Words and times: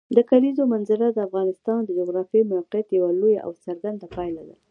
د 0.15 0.19
کلیزو 0.29 0.63
منظره 0.73 1.07
د 1.11 1.19
افغانستان 1.27 1.79
د 1.83 1.89
جغرافیایي 1.99 2.49
موقیعت 2.53 2.87
یوه 2.97 3.09
لویه 3.21 3.39
او 3.45 3.51
څرګنده 3.65 4.05
پایله 4.15 4.43
ده. 4.49 4.55